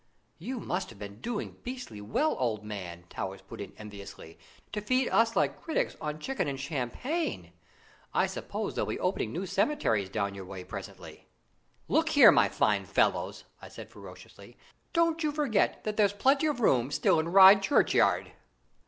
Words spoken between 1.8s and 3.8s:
well, old man," Towers put in